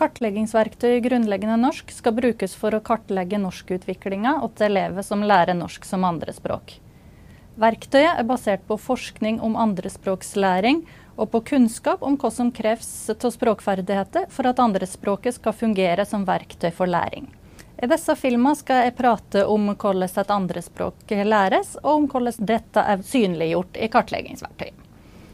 [0.00, 5.84] Kartleggingsverktøy i grunnleggende norsk skal brukes for å kartlegge norskutviklinga til elever som lærer norsk
[5.84, 6.78] som andrespråk.
[7.60, 10.86] Verktøyet er basert på forskning om andrespråkslæring
[11.20, 16.24] og på kunnskap om hva som kreves av språkferdigheter for at andrespråket skal fungere som
[16.24, 17.28] verktøy for læring.
[17.76, 22.88] I disse filmene skal jeg prate om hvordan et andrespråk læres, og om hvordan dette
[22.94, 24.79] er synliggjort i kartleggingsverktøy.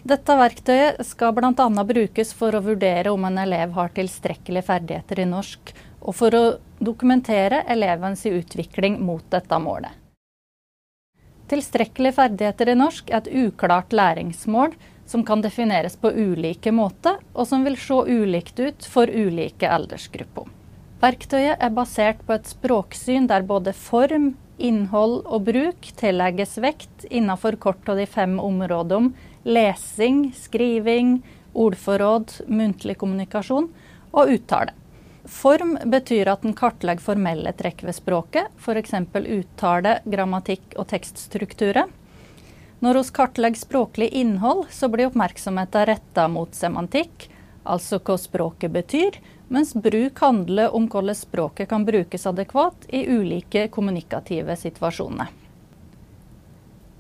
[0.07, 1.85] Dette verktøyet skal bl.a.
[1.89, 5.73] brukes for å vurdere om en elev har tilstrekkelige ferdigheter i norsk,
[6.07, 6.43] og for å
[6.79, 9.91] dokumentere elevens utvikling mot dette målet.
[11.51, 14.79] Tilstrekkelige ferdigheter i norsk er et uklart læringsmål
[15.11, 20.47] som kan defineres på ulike måter, og som vil se ulikt ut for ulike aldersgrupper.
[21.03, 27.59] Verktøyet er basert på et språksyn der både form, innhold og bruk tillegges vekt innenfor
[27.61, 31.21] kort av de fem områdene lesing, skriving,
[31.57, 33.71] ordforråd, muntlig kommunikasjon
[34.11, 34.75] og uttale.
[35.27, 38.93] Form betyr at den kartlegger formelle trekk ved språket, f.eks.
[39.15, 41.89] uttale, grammatikk og tekststrukturer.
[42.85, 47.31] Når vi kartlegger språklig innhold, så blir oppmerksomheten retta mot semantikk,
[47.65, 53.67] altså hva språket betyr, mens bruk handler om hvordan språket kan brukes adekvat i ulike
[53.75, 55.46] kommunikative situasjoner.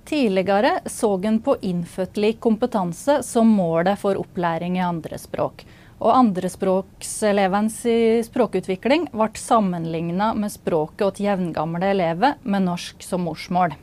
[0.06, 5.64] Tidligere så en på innfødtlig kompetanse som målet for opplæring i andre språk.
[5.98, 7.80] Og andrespråkselevens
[8.28, 13.74] språkutvikling ble sammenligna med språket til jevngamle elever med norsk som morsmål.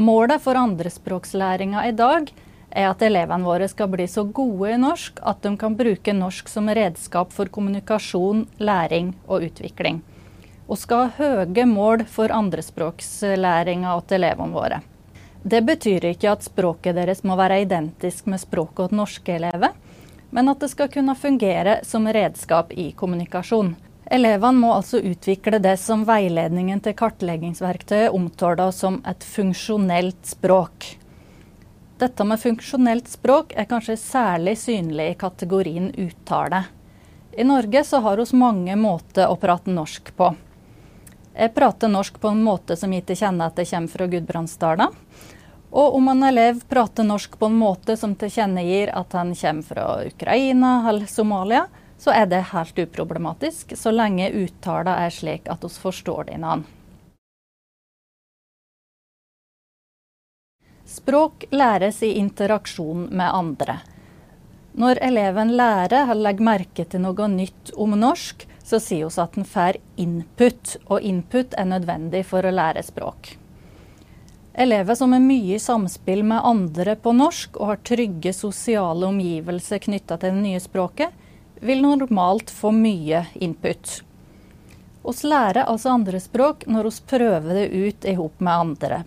[0.00, 2.32] Målet for andrespråkslæringa i dag
[2.70, 6.48] er at elevene våre skal bli så gode i norsk at de kan bruke norsk
[6.48, 10.00] som redskap for kommunikasjon, læring og utvikling.
[10.72, 14.84] Og skal ha høye mål for andrespråkslæringa til elevene våre.
[15.46, 19.76] Det betyr ikke at språket deres må være identisk med språket til norske elever
[20.30, 23.74] men at det skal kunne fungere som redskap i kommunikasjon.
[24.10, 30.92] Elevene må altså utvikle det som veiledningen til kartleggingsverktøyet omtaler som et funksjonelt språk.
[31.98, 36.66] Dette med funksjonelt språk er kanskje særlig synlig i kategorien uttale.
[37.32, 40.34] I Norge så har vi mange måter å prate norsk på.
[41.36, 44.94] Jeg prater norsk på en måte som gir til kjenne at jeg kommer fra Gudbrandsdalen.
[45.70, 49.88] Og om en elev prater norsk på en måte som tilkjennegir at han kommer fra
[50.06, 51.66] Ukraina eller Somalia,
[51.98, 56.64] så er det helt uproblematisk, så lenge uttalen er slik at vi forstår hverandre.
[60.86, 63.80] Språk læres i interaksjon med andre.
[64.78, 69.38] Når eleven lærer eller legger merke til noe nytt om norsk, så sier vi at
[69.40, 73.32] en får input, og input er nødvendig for å lære språk.
[74.56, 79.82] Elever som er mye i samspill med andre på norsk og har trygge sosiale omgivelser
[79.84, 81.10] knytta til det nye språket,
[81.60, 83.98] vil normalt få mye input.
[85.04, 88.98] Vi lærer altså andrespråk når vi prøver det ut i hop med andre.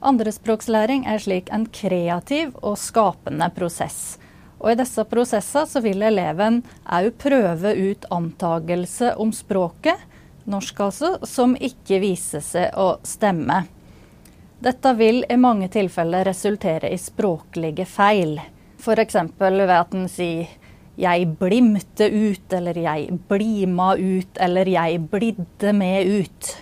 [0.00, 4.16] Andrespråkslæring er slik en kreativ og skapende prosess.
[4.64, 10.00] Og I disse prosessene vil eleven òg prøve ut antagelse om språket,
[10.48, 13.60] norsk altså, som ikke viser seg å stemme.
[14.60, 18.34] Dette vil i mange tilfeller resultere i språklige feil.
[18.76, 19.14] F.eks.
[19.40, 20.50] ved at en sier
[21.00, 26.56] 'jeg blimte ut', eller 'jeg blima ut', eller 'jeg blidde med ut'.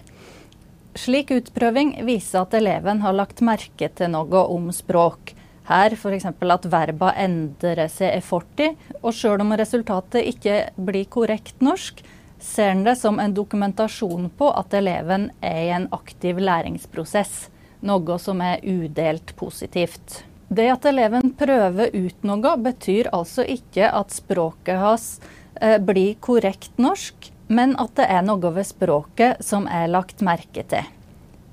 [0.94, 5.34] Slik utprøving viser at eleven har lagt merke til noe om språk.
[5.64, 6.24] Her f.eks.
[6.24, 12.04] at verba endrer seg i fortid, og sjøl om resultatet ikke blir korrekt norsk,
[12.38, 18.18] ser en det som en dokumentasjon på at eleven er i en aktiv læringsprosess noe
[18.18, 20.22] som er udelt positivt.
[20.48, 25.08] Det at eleven prøver ut noe, betyr altså ikke at språket hans
[25.60, 30.64] eh, blir korrekt norsk, men at det er noe ved språket som er lagt merke
[30.68, 30.86] til.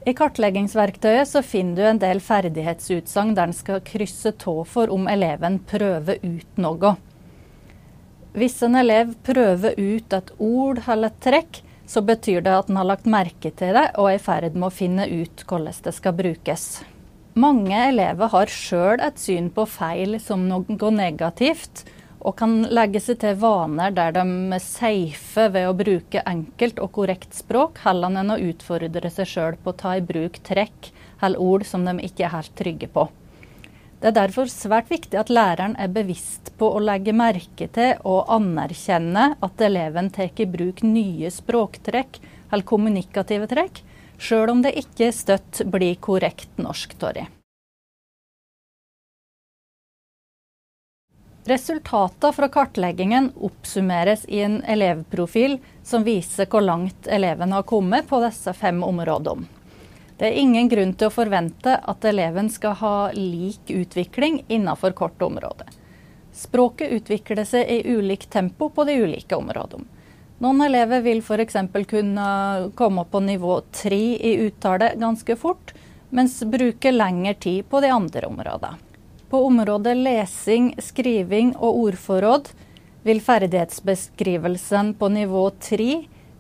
[0.06, 5.10] I kartleggingsverktøyet så finner du en del ferdighetsutsagn der en skal krysse tå for om
[5.10, 6.94] eleven prøver ut noe.
[8.36, 12.80] Hvis en elev prøver ut et ord eller et trekk, så betyr det at en
[12.80, 15.94] har lagt merke til det og er i ferd med å finne ut hvordan det
[15.96, 16.68] skal brukes.
[17.36, 21.84] Mange elever har sjøl et syn på feil som noe negativt,
[22.26, 27.36] og kan legge seg til vaner der de safer ved å bruke enkelt og korrekt
[27.38, 30.90] språk, heller enn å utfordre seg sjøl på å ta i bruk trekk
[31.22, 33.06] eller ord som de ikke er helt trygge på.
[34.02, 38.28] Det er derfor svært viktig at læreren er bevisst på å legge merke til og
[38.36, 42.20] anerkjenne at eleven tar i bruk nye språktrekk
[42.52, 43.82] eller kommunikative trekk,
[44.20, 47.24] sjøl om det ikke støtt blir korrekt norsk av
[51.46, 58.18] Resultatene fra kartleggingen oppsummeres i en elevprofil som viser hvor langt eleven har kommet på
[58.24, 59.46] disse fem områdene.
[60.18, 65.22] Det er ingen grunn til å forvente at eleven skal ha lik utvikling innenfor kort
[65.22, 65.68] område.
[66.36, 69.88] Språket utvikler seg i ulikt tempo på de ulike områdene.
[70.44, 71.56] Noen elever vil f.eks.
[71.88, 72.28] kunne
[72.76, 75.72] komme på nivå tre i uttale ganske fort,
[76.10, 78.76] mens bruker lengre tid på de andre områdene.
[79.32, 82.52] På området lesing, skriving og ordforråd
[83.08, 85.88] vil ferdighetsbeskrivelsen på nivå 3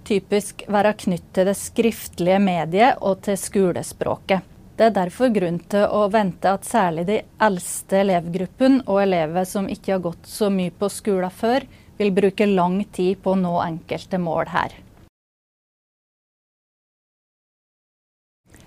[0.05, 4.45] typisk være knyttet til det skriftlige mediet og til skolespråket.
[4.75, 9.69] Det er derfor grunn til å vente at særlig de eldste elevgruppene og elever som
[9.71, 11.63] ikke har gått så mye på skolen før,
[11.95, 14.75] vil bruke lang tid på å nå enkelte mål her.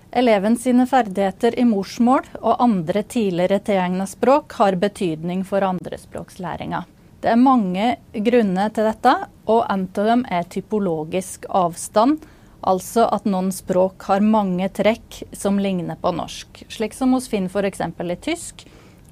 [0.09, 6.81] Eleven sine ferdigheter i morsmål og andre tidligere tilegna språk har betydning for andrespråkslæringa.
[7.19, 9.13] Det er mange grunner til dette,
[9.49, 12.21] og en av dem er typologisk avstand.
[12.59, 17.47] Altså at noen språk har mange trekk som ligner på norsk, slik som hos Finn
[17.47, 17.81] f.eks.
[17.81, 18.65] i tysk,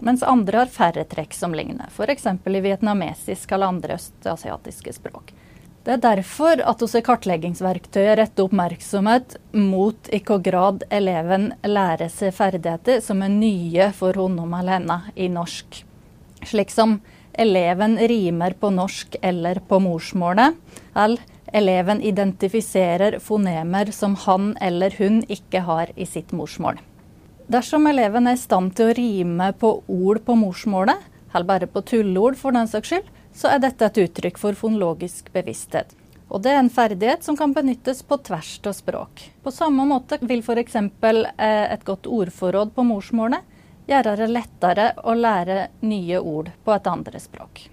[0.04, 2.27] mens andre har færre trekk som ligner, f.eks.
[2.27, 5.33] i vietnamesisk eller andre østasiatiske språk.
[5.88, 12.12] Det er derfor at vi i kartleggingsverktøyet retter oppmerksomhet mot i hvilken grad eleven lærer
[12.12, 15.80] seg ferdigheter som er nye for honom eller henne i norsk.
[16.44, 17.00] Slik som
[17.38, 20.56] eleven rimer på norsk eller på morsmålet,
[20.95, 21.18] L.
[21.54, 26.81] eleven identifiserer fonemer som han eller hun ikke har i sitt morsmål.
[27.48, 30.98] Dersom eleven er i stand til å rime på ord på morsmålet,
[31.31, 33.07] eller bare på tulleord for den saks skyld,
[33.38, 35.94] så er dette et uttrykk for fonologisk bevissthet.
[36.28, 39.22] Og det er en ferdighet som kan benyttes på tvers av språk.
[39.44, 40.75] På samme måte vil f.eks.
[40.75, 43.45] Eh, et godt ordforråd på morsmålet
[43.88, 47.68] gjøre det lettere å lære nye ord på et andre språk.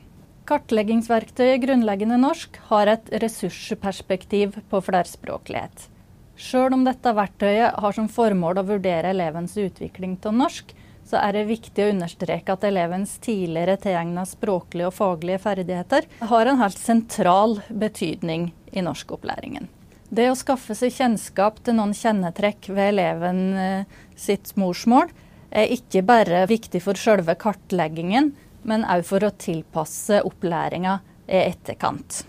[0.45, 5.89] Kartleggingsverktøyet Grunnleggende norsk har et ressursperspektiv på flerspråklighet.
[6.37, 10.75] Sjøl om dette verktøyet har som formål å vurdere elevens utvikling av norsk,
[11.05, 16.51] så er det viktig å understreke at elevens tidligere tilegna språklige og faglige ferdigheter har
[16.51, 19.69] en helt sentral betydning i norskopplæringen.
[20.15, 25.09] Det å skaffe seg kjennskap til noen kjennetrekk ved eleven eh, sitt morsmål
[25.55, 28.33] er ikke bare viktig for selve kartleggingen,
[28.65, 30.99] men òg for å tilpasse opplæringa
[31.29, 32.25] i etterkant.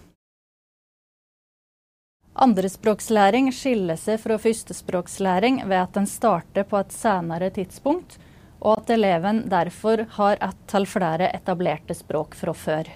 [2.35, 8.17] Andrespråkslæring skiller seg fra førstespråkslæring ved at den starter på et senere tidspunkt,
[8.59, 12.89] og at eleven derfor har ett til flere etablerte språk fra før.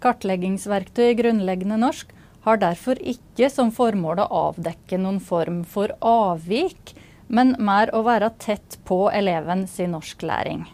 [0.00, 2.14] Kartleggingsverktøy i grunnleggende norsk
[2.46, 6.94] har derfor ikke som formål å avdekke noen form for avvik,
[7.30, 10.64] men mer å være tett på eleven sin norsklæring.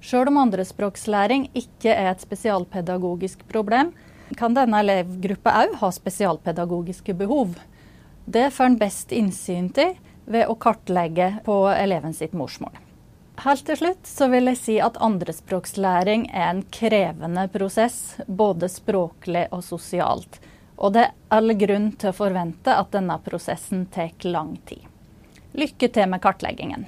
[0.00, 3.92] Sjøl om andrespråkslæring ikke er et spesialpedagogisk problem,
[4.38, 7.58] kan denne elevgruppa òg ha spesialpedagogiske behov.
[8.24, 9.96] Det får en best innsyn til
[10.30, 12.72] ved å kartlegge på eleven sitt morsmål.
[13.40, 19.46] Helt til slutt så vil jeg si at andrespråkslæring er en krevende prosess, både språklig
[19.50, 20.40] og sosialt.
[20.76, 24.89] Og det er all grunn til å forvente at denne prosessen tar lang tid.
[25.58, 26.86] Lykke til med kartleggingen.